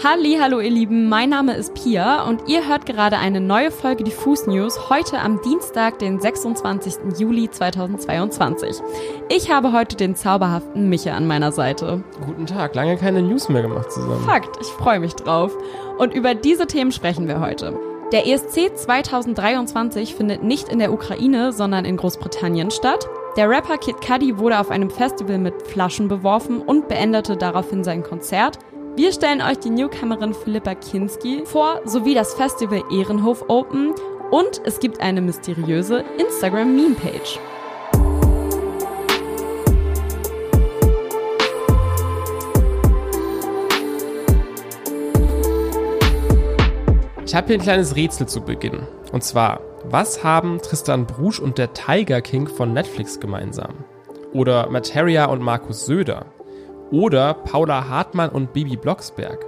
[0.00, 4.02] Halli, hallo ihr Lieben, mein Name ist Pia und ihr hört gerade eine neue Folge
[4.02, 7.18] Diffus News heute am Dienstag, den 26.
[7.18, 8.82] Juli 2022.
[9.28, 12.02] Ich habe heute den zauberhaften Micha an meiner Seite.
[12.26, 14.24] Guten Tag, lange keine News mehr gemacht zusammen.
[14.24, 15.56] Fakt, ich freue mich drauf.
[15.98, 17.78] Und über diese Themen sprechen wir heute.
[18.12, 23.08] Der ESC 2023 findet nicht in der Ukraine, sondern in Großbritannien statt.
[23.36, 28.02] Der Rapper Kid Cudi wurde auf einem Festival mit Flaschen beworfen und beendete daraufhin sein
[28.02, 28.58] Konzert.
[28.94, 33.94] Wir stellen euch die Newcomerin Philippa Kinski vor, sowie das Festival Ehrenhof Open
[34.30, 37.40] und es gibt eine mysteriöse Instagram-Meme-Page.
[47.24, 48.86] Ich habe hier ein kleines Rätsel zu Beginn.
[49.10, 53.72] Und zwar, was haben Tristan Brusch und der Tiger King von Netflix gemeinsam?
[54.34, 56.26] Oder Materia und Markus Söder?
[56.92, 59.44] Oder Paula Hartmann und Bibi Blocksberg.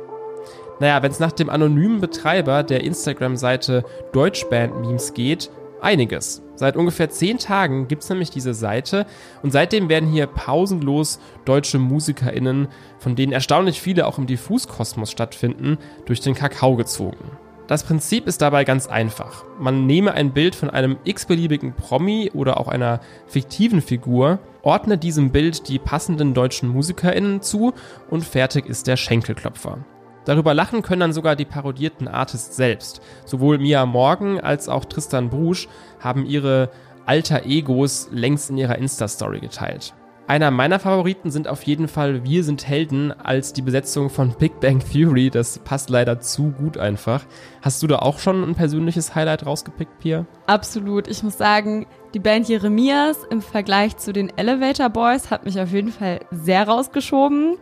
[0.80, 6.42] Naja, wenn es nach dem anonymen Betreiber der Instagram-Seite Deutschband-Memes geht, einiges.
[6.56, 9.06] Seit ungefähr zehn Tagen gibt es nämlich diese Seite
[9.42, 12.68] und seitdem werden hier pausenlos deutsche MusikerInnen,
[12.98, 17.30] von denen erstaunlich viele auch im Diffuskosmos stattfinden, durch den Kakao gezogen.
[17.66, 19.44] Das Prinzip ist dabei ganz einfach.
[19.58, 25.30] Man nehme ein Bild von einem x-beliebigen Promi oder auch einer fiktiven Figur, ordne diesem
[25.30, 27.72] Bild die passenden deutschen MusikerInnen zu
[28.10, 29.84] und fertig ist der Schenkelklopfer.
[30.24, 33.00] Darüber lachen können dann sogar die parodierten Artists selbst.
[33.26, 35.68] Sowohl Mia Morgan als auch Tristan Brusch
[36.00, 36.70] haben ihre
[37.06, 39.94] alter Egos längst in ihrer Insta-Story geteilt.
[40.26, 44.58] Einer meiner Favoriten sind auf jeden Fall Wir sind Helden als die Besetzung von Big
[44.58, 45.28] Bang Theory.
[45.28, 47.26] Das passt leider zu gut einfach.
[47.60, 50.24] Hast du da auch schon ein persönliches Highlight rausgepickt, Pia?
[50.46, 51.08] Absolut.
[51.08, 55.72] Ich muss sagen, die Band Jeremias im Vergleich zu den Elevator Boys hat mich auf
[55.72, 57.58] jeden Fall sehr rausgeschoben.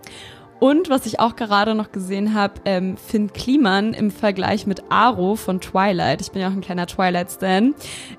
[0.62, 5.34] Und was ich auch gerade noch gesehen habe, ähm, Finn Kliman im Vergleich mit Aro
[5.34, 6.20] von Twilight.
[6.20, 7.74] Ich bin ja auch ein kleiner Twilight-Stan.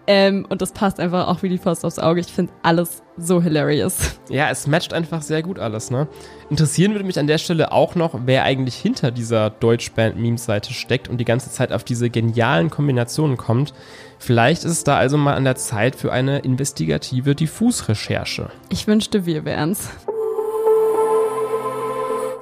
[0.08, 2.20] Ähm, und das passt einfach auch wie die Faust aufs Auge.
[2.20, 4.20] Ich finde alles so hilarious.
[4.30, 6.10] Ja, es matcht einfach sehr gut alles, ne?
[6.50, 11.20] Interessieren würde mich an der Stelle auch noch, wer eigentlich hinter dieser Deutschband-Memes-Seite steckt und
[11.20, 13.74] die ganze Zeit auf diese genialen Kombinationen kommt.
[14.20, 18.50] Vielleicht ist es da also mal an der Zeit für eine investigative Diffus-Recherche.
[18.68, 19.90] Ich wünschte, wir wären's.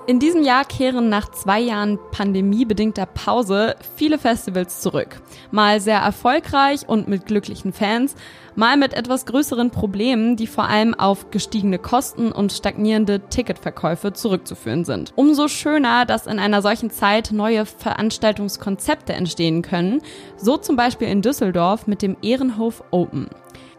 [0.07, 5.21] In diesem Jahr kehren nach zwei Jahren pandemiebedingter Pause viele Festivals zurück.
[5.51, 8.15] Mal sehr erfolgreich und mit glücklichen Fans,
[8.55, 14.85] mal mit etwas größeren Problemen, die vor allem auf gestiegene Kosten und stagnierende Ticketverkäufe zurückzuführen
[14.85, 15.13] sind.
[15.15, 20.01] Umso schöner, dass in einer solchen Zeit neue Veranstaltungskonzepte entstehen können,
[20.35, 23.29] so zum Beispiel in Düsseldorf mit dem Ehrenhof Open.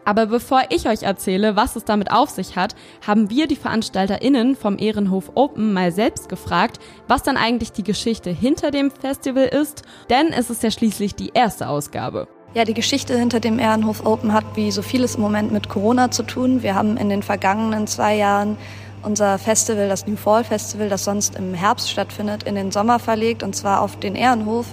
[0.05, 2.75] Aber bevor ich euch erzähle, was es damit auf sich hat,
[3.05, 8.29] haben wir die VeranstalterInnen vom Ehrenhof Open mal selbst gefragt, was dann eigentlich die Geschichte
[8.29, 12.27] hinter dem Festival ist, denn es ist ja schließlich die erste Ausgabe.
[12.53, 16.11] Ja, die Geschichte hinter dem Ehrenhof Open hat wie so vieles im Moment mit Corona
[16.11, 16.61] zu tun.
[16.61, 18.57] Wir haben in den vergangenen zwei Jahren
[19.01, 23.43] unser Festival, das New Fall Festival, das sonst im Herbst stattfindet, in den Sommer verlegt
[23.43, 24.67] und zwar auf den Ehrenhof.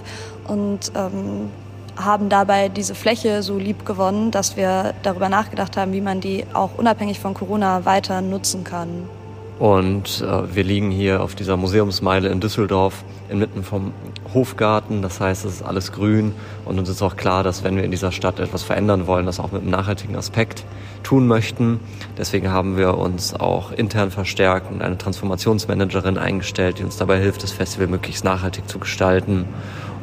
[0.47, 1.49] Und ähm,
[1.95, 6.45] haben dabei diese Fläche so lieb gewonnen, dass wir darüber nachgedacht haben, wie man die
[6.53, 9.09] auch unabhängig von Corona weiter nutzen kann.
[9.61, 13.93] Und äh, wir liegen hier auf dieser Museumsmeile in Düsseldorf inmitten vom
[14.33, 15.03] Hofgarten.
[15.03, 16.33] Das heißt, es ist alles grün
[16.65, 19.39] und uns ist auch klar, dass wenn wir in dieser Stadt etwas verändern wollen, das
[19.39, 20.65] auch mit einem nachhaltigen Aspekt
[21.03, 21.79] tun möchten.
[22.17, 27.43] Deswegen haben wir uns auch intern verstärkt und eine Transformationsmanagerin eingestellt, die uns dabei hilft,
[27.43, 29.45] das Festival möglichst nachhaltig zu gestalten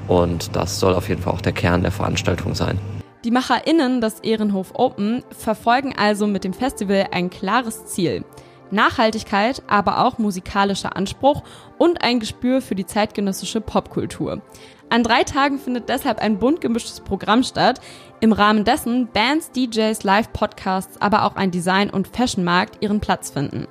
[0.09, 2.79] und das soll auf jeden Fall auch der Kern der Veranstaltung sein.
[3.25, 8.25] Die MacherInnen des Ehrenhof Open verfolgen also mit dem Festival ein klares Ziel.
[8.71, 11.43] Nachhaltigkeit, aber auch musikalischer Anspruch
[11.79, 14.43] und ein Gespür für die zeitgenössische Popkultur.
[14.91, 17.81] An drei Tagen findet deshalb ein bunt gemischtes Programm statt,
[18.21, 23.67] im Rahmen dessen Bands, DJs, Live-Podcasts, aber auch ein Design- und Fashionmarkt ihren Platz finden.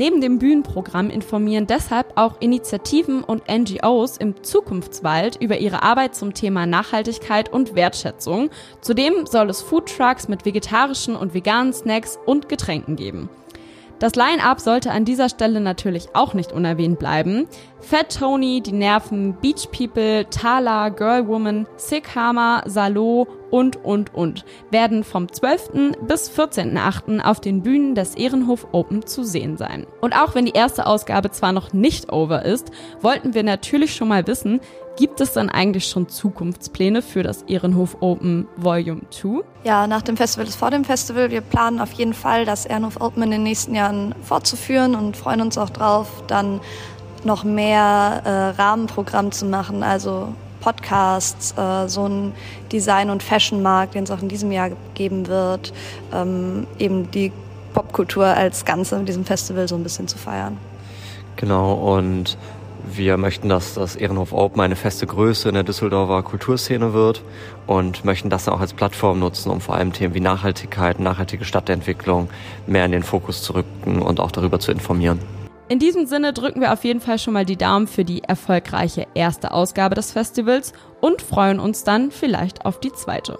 [0.00, 6.32] Neben dem Bühnenprogramm informieren deshalb auch Initiativen und NGOs im Zukunftswald über ihre Arbeit zum
[6.32, 8.48] Thema Nachhaltigkeit und Wertschätzung.
[8.80, 13.28] Zudem soll es Foodtrucks mit vegetarischen und veganen Snacks und Getränken geben.
[14.00, 17.46] Das Line-Up sollte an dieser Stelle natürlich auch nicht unerwähnt bleiben.
[17.80, 24.46] Fat Tony, Die Nerven, Beach People, Tala, Girl Woman, Sick Hammer, Salo und, und, und
[24.70, 25.96] werden vom 12.
[26.00, 27.20] bis 14.8.
[27.20, 29.86] auf den Bühnen des Ehrenhof Open zu sehen sein.
[30.00, 32.70] Und auch wenn die erste Ausgabe zwar noch nicht over ist,
[33.02, 34.60] wollten wir natürlich schon mal wissen,
[35.00, 39.42] Gibt es dann eigentlich schon Zukunftspläne für das Ehrenhof Open Volume 2?
[39.64, 41.30] Ja, nach dem Festival ist vor dem Festival.
[41.30, 45.40] Wir planen auf jeden Fall, das Ehrenhof Open in den nächsten Jahren fortzuführen und freuen
[45.40, 46.60] uns auch drauf, dann
[47.24, 52.34] noch mehr äh, Rahmenprogramm zu machen, also Podcasts, äh, so ein
[52.70, 55.72] Design- und Fashion-Markt, den es auch in diesem Jahr geben wird,
[56.12, 57.32] ähm, eben die
[57.72, 60.58] Popkultur als Ganze in diesem Festival so ein bisschen zu feiern.
[61.36, 62.36] Genau, und
[62.96, 67.22] wir möchten, dass das Ehrenhof Open eine feste Größe in der Düsseldorfer Kulturszene wird
[67.66, 72.28] und möchten das auch als Plattform nutzen, um vor allem Themen wie Nachhaltigkeit, nachhaltige Stadtentwicklung
[72.66, 75.18] mehr in den Fokus zu rücken und auch darüber zu informieren.
[75.68, 79.06] In diesem Sinne drücken wir auf jeden Fall schon mal die Daumen für die erfolgreiche
[79.14, 83.38] erste Ausgabe des Festivals und freuen uns dann vielleicht auf die zweite.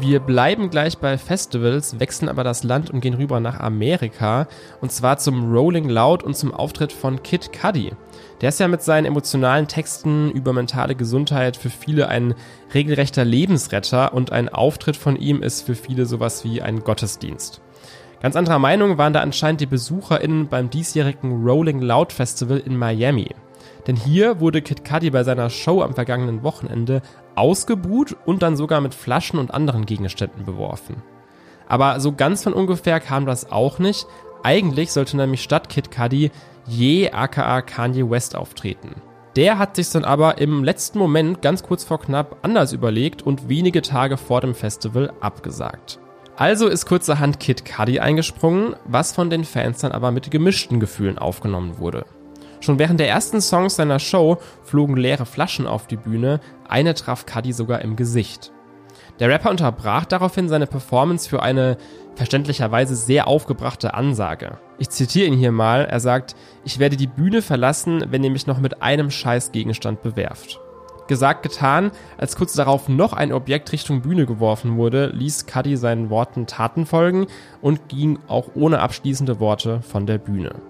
[0.00, 4.48] Wir bleiben gleich bei Festivals, wechseln aber das Land und gehen rüber nach Amerika.
[4.80, 7.92] Und zwar zum Rolling Loud und zum Auftritt von Kid Cudi.
[8.40, 12.34] Der ist ja mit seinen emotionalen Texten über mentale Gesundheit für viele ein
[12.72, 17.60] regelrechter Lebensretter und ein Auftritt von ihm ist für viele sowas wie ein Gottesdienst.
[18.22, 23.28] Ganz anderer Meinung waren da anscheinend die BesucherInnen beim diesjährigen Rolling Loud Festival in Miami.
[23.86, 27.02] Denn hier wurde Kid Cudi bei seiner Show am vergangenen Wochenende
[27.34, 31.02] ausgebuht und dann sogar mit Flaschen und anderen Gegenständen beworfen.
[31.68, 34.06] Aber so ganz von ungefähr kam das auch nicht.
[34.42, 36.30] Eigentlich sollte nämlich statt Kid Cudi
[36.66, 38.96] je aka Kanye West auftreten.
[39.36, 43.48] Der hat sich dann aber im letzten Moment ganz kurz vor knapp anders überlegt und
[43.48, 46.00] wenige Tage vor dem Festival abgesagt.
[46.36, 51.18] Also ist kurzerhand Kid Cudi eingesprungen, was von den Fans dann aber mit gemischten Gefühlen
[51.18, 52.06] aufgenommen wurde.
[52.60, 57.26] Schon während der ersten Songs seiner Show flogen leere Flaschen auf die Bühne, eine traf
[57.26, 58.52] Cudi sogar im Gesicht.
[59.18, 61.76] Der Rapper unterbrach daraufhin seine Performance für eine
[62.14, 64.58] verständlicherweise sehr aufgebrachte Ansage.
[64.78, 68.46] Ich zitiere ihn hier mal, er sagt, ich werde die Bühne verlassen, wenn ihr mich
[68.46, 70.60] noch mit einem Scheißgegenstand bewerft.
[71.06, 71.90] Gesagt, getan.
[72.18, 76.86] Als kurz darauf noch ein Objekt Richtung Bühne geworfen wurde, ließ Cuddy seinen Worten Taten
[76.86, 77.26] folgen
[77.60, 80.69] und ging auch ohne abschließende Worte von der Bühne.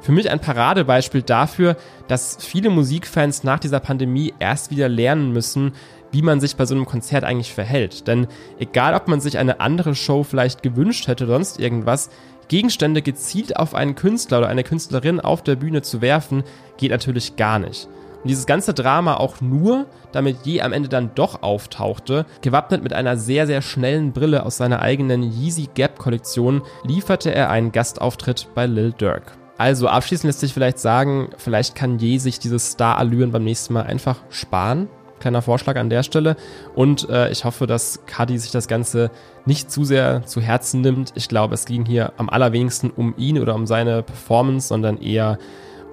[0.00, 1.76] Für mich ein Paradebeispiel dafür,
[2.06, 5.72] dass viele Musikfans nach dieser Pandemie erst wieder lernen müssen,
[6.10, 8.06] wie man sich bei so einem Konzert eigentlich verhält.
[8.06, 8.26] Denn
[8.58, 12.10] egal, ob man sich eine andere Show vielleicht gewünscht hätte oder sonst irgendwas,
[12.48, 16.44] Gegenstände gezielt auf einen Künstler oder eine Künstlerin auf der Bühne zu werfen,
[16.78, 17.88] geht natürlich gar nicht.
[18.22, 22.92] Und dieses ganze Drama auch nur, damit je am Ende dann doch auftauchte, gewappnet mit
[22.92, 28.48] einer sehr, sehr schnellen Brille aus seiner eigenen Yeezy Gap Kollektion, lieferte er einen Gastauftritt
[28.54, 29.36] bei Lil Durk.
[29.58, 33.82] Also abschließend lässt sich vielleicht sagen, vielleicht kann je sich dieses Star-Allüren beim nächsten Mal
[33.82, 34.88] einfach sparen.
[35.18, 36.36] Kleiner Vorschlag an der Stelle.
[36.76, 39.10] Und äh, ich hoffe, dass Cuddy sich das Ganze
[39.46, 41.12] nicht zu sehr zu Herzen nimmt.
[41.16, 45.38] Ich glaube, es ging hier am allerwenigsten um ihn oder um seine Performance, sondern eher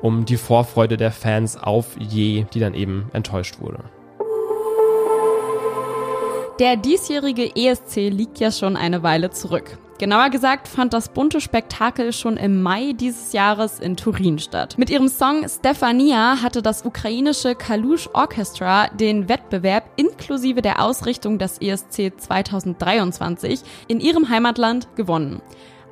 [0.03, 3.79] um die Vorfreude der Fans auf Je, die dann eben enttäuscht wurde.
[6.59, 9.79] Der diesjährige ESC liegt ja schon eine Weile zurück.
[9.97, 14.77] Genauer gesagt fand das bunte Spektakel schon im Mai dieses Jahres in Turin statt.
[14.77, 21.61] Mit ihrem Song Stefania hatte das ukrainische Kalush Orchestra den Wettbewerb inklusive der Ausrichtung des
[21.61, 25.41] ESC 2023 in ihrem Heimatland gewonnen.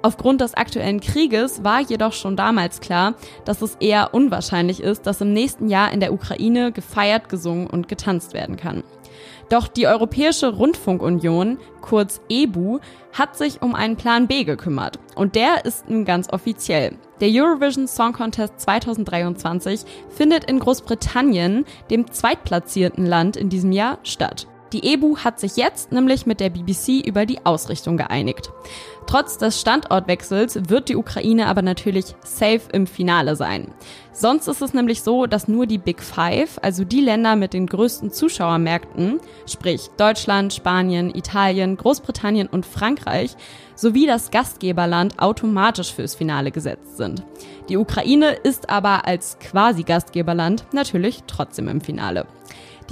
[0.01, 3.13] Aufgrund des aktuellen Krieges war jedoch schon damals klar,
[3.45, 7.87] dass es eher unwahrscheinlich ist, dass im nächsten Jahr in der Ukraine gefeiert, gesungen und
[7.87, 8.83] getanzt werden kann.
[9.49, 12.79] Doch die Europäische Rundfunkunion, kurz EBU,
[13.11, 14.99] hat sich um einen Plan B gekümmert.
[15.15, 16.97] Und der ist nun ganz offiziell.
[17.21, 24.47] Der Eurovision Song Contest 2023 findet in Großbritannien, dem zweitplatzierten Land in diesem Jahr, statt.
[24.73, 28.51] Die EBU hat sich jetzt nämlich mit der BBC über die Ausrichtung geeinigt.
[29.05, 33.67] Trotz des Standortwechsels wird die Ukraine aber natürlich safe im Finale sein.
[34.13, 37.67] Sonst ist es nämlich so, dass nur die Big Five, also die Länder mit den
[37.67, 43.35] größten Zuschauermärkten, sprich Deutschland, Spanien, Italien, Großbritannien und Frankreich,
[43.75, 47.23] sowie das Gastgeberland automatisch fürs Finale gesetzt sind.
[47.69, 52.25] Die Ukraine ist aber als quasi Gastgeberland natürlich trotzdem im Finale.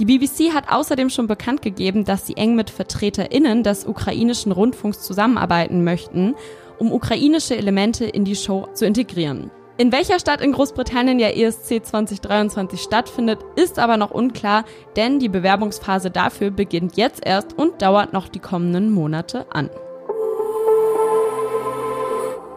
[0.02, 5.00] Die BBC hat außerdem schon bekannt gegeben, dass sie eng mit VertreterInnen des ukrainischen Rundfunks
[5.02, 6.34] zusammenarbeiten möchten,
[6.80, 9.52] um ukrainische Elemente in die Show zu integrieren.
[9.78, 14.64] In welcher Stadt in Großbritannien der ESC 2023 stattfindet, ist aber noch unklar,
[14.96, 19.70] denn die Bewerbungsphase dafür beginnt jetzt erst und dauert noch die kommenden Monate an.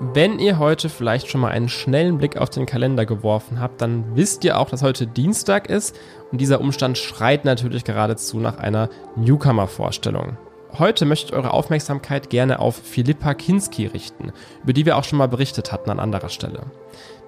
[0.01, 4.03] Wenn ihr heute vielleicht schon mal einen schnellen Blick auf den Kalender geworfen habt, dann
[4.17, 5.97] wisst ihr auch, dass heute Dienstag ist
[6.33, 10.37] und dieser Umstand schreit natürlich geradezu nach einer Newcomer-Vorstellung.
[10.79, 14.31] Heute möchte ich eure Aufmerksamkeit gerne auf Philippa Kinski richten,
[14.63, 16.63] über die wir auch schon mal berichtet hatten an anderer Stelle.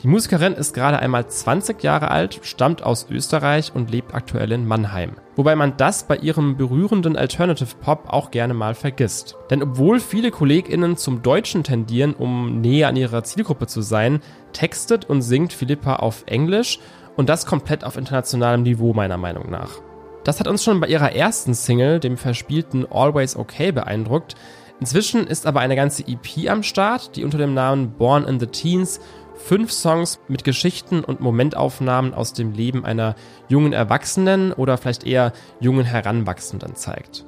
[0.03, 4.67] Die Musikerin ist gerade einmal 20 Jahre alt, stammt aus Österreich und lebt aktuell in
[4.67, 5.13] Mannheim.
[5.35, 9.35] Wobei man das bei ihrem berührenden Alternative Pop auch gerne mal vergisst.
[9.49, 14.19] Denn obwohl viele KollegInnen zum Deutschen tendieren, um näher an ihrer Zielgruppe zu sein,
[14.53, 16.79] textet und singt Philippa auf Englisch
[17.15, 19.81] und das komplett auf internationalem Niveau meiner Meinung nach.
[20.27, 24.35] Das hat uns schon bei ihrer ersten Single, dem verspielten Always Okay, beeindruckt.
[24.81, 28.47] Inzwischen ist aber eine ganze EP am Start, die unter dem Namen Born in the
[28.47, 28.99] Teens
[29.35, 33.15] fünf Songs mit Geschichten und Momentaufnahmen aus dem Leben einer
[33.47, 35.31] jungen Erwachsenen oder vielleicht eher
[35.61, 37.23] jungen Heranwachsenden zeigt.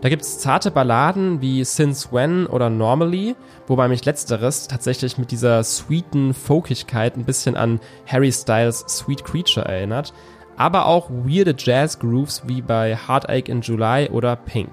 [0.00, 3.34] Da gibt's zarte Balladen wie Since When oder Normally,
[3.66, 9.66] wobei mich letzteres tatsächlich mit dieser sweeten Folkigkeit ein bisschen an Harry Styles Sweet Creature
[9.66, 10.12] erinnert,
[10.56, 14.70] aber auch weirde Jazz Grooves wie bei Heartache in July oder Pink.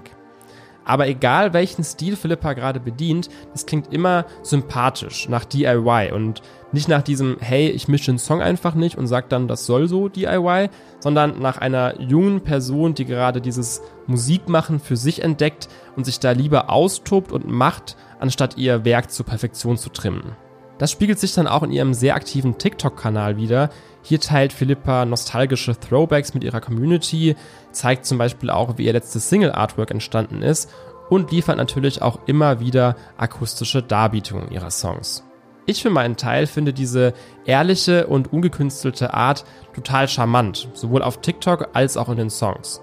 [0.84, 6.88] Aber egal welchen Stil Philippa gerade bedient, es klingt immer sympathisch, nach DIY und nicht
[6.88, 10.08] nach diesem, hey, ich mische den Song einfach nicht und sag dann, das soll so
[10.08, 16.18] DIY, sondern nach einer jungen Person, die gerade dieses Musikmachen für sich entdeckt und sich
[16.18, 20.32] da lieber austobt und macht, anstatt ihr Werk zur Perfektion zu trimmen.
[20.78, 23.70] Das spiegelt sich dann auch in ihrem sehr aktiven TikTok-Kanal wieder.
[24.02, 27.36] Hier teilt Philippa nostalgische Throwbacks mit ihrer Community,
[27.70, 30.70] zeigt zum Beispiel auch, wie ihr letztes Single-Artwork entstanden ist
[31.08, 35.24] und liefert natürlich auch immer wieder akustische Darbietungen ihrer Songs.
[35.66, 37.12] Ich für meinen Teil finde diese
[37.44, 42.82] ehrliche und ungekünstelte Art total charmant, sowohl auf TikTok als auch in den Songs.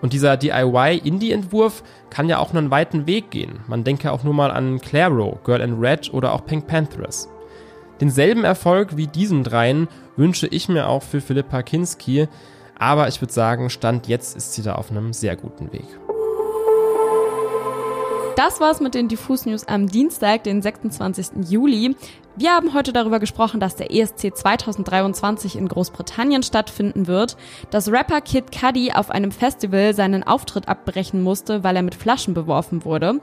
[0.00, 3.60] Und dieser DIY-Indie-Entwurf kann ja auch einen weiten Weg gehen.
[3.66, 7.28] Man denke auch nur mal an Claro, Girl in Red oder auch Pink Panthers.
[8.00, 12.28] Denselben Erfolg wie diesen dreien wünsche ich mir auch für Philippa Kinski,
[12.78, 15.86] aber ich würde sagen, Stand jetzt ist sie da auf einem sehr guten Weg.
[18.38, 21.50] Das war's mit den Diffus News am Dienstag, den 26.
[21.50, 21.96] Juli.
[22.36, 27.36] Wir haben heute darüber gesprochen, dass der ESC 2023 in Großbritannien stattfinden wird,
[27.70, 32.32] dass Rapper Kid Cudi auf einem Festival seinen Auftritt abbrechen musste, weil er mit Flaschen
[32.32, 33.20] beworfen wurde.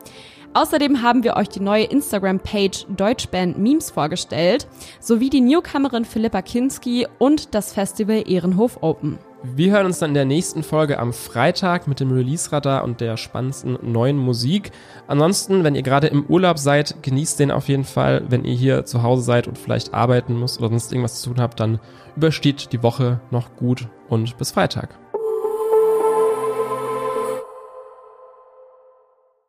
[0.54, 4.68] Außerdem haben wir euch die neue Instagram-Page Deutschband Memes vorgestellt,
[5.00, 9.18] sowie die Newcomerin Philippa Kinski und das Festival Ehrenhof Open.
[9.54, 13.16] Wir hören uns dann in der nächsten Folge am Freitag mit dem Release-Radar und der
[13.16, 14.72] spannendsten neuen Musik.
[15.08, 18.24] Ansonsten, wenn ihr gerade im Urlaub seid, genießt den auf jeden Fall.
[18.28, 21.42] Wenn ihr hier zu Hause seid und vielleicht arbeiten müsst oder sonst irgendwas zu tun
[21.42, 21.80] habt, dann
[22.16, 25.05] übersteht die Woche noch gut und bis Freitag.